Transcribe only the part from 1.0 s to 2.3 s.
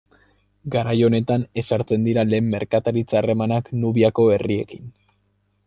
honetan ezartzen dira